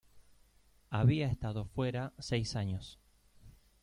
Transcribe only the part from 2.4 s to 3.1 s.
años.